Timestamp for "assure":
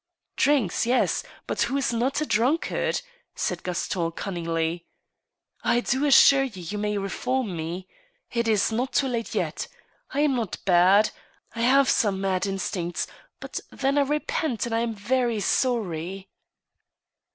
6.07-6.41